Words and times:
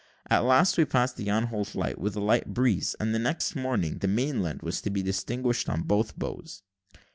At 0.31 0.43
last 0.45 0.79
we 0.79 0.85
passed 0.85 1.15
the 1.15 1.27
Anholt 1.27 1.75
light, 1.75 1.99
with 1.99 2.15
a 2.15 2.19
light 2.19 2.55
breeze; 2.55 2.95
and 2.99 3.13
the 3.13 3.19
next 3.19 3.55
morning, 3.55 3.99
the 3.99 4.07
mainland 4.07 4.63
was 4.63 4.81
to 4.81 4.89
be 4.89 5.03
distinguished 5.03 5.69
on 5.69 5.83
both 5.83 6.17
bows. 6.17 6.63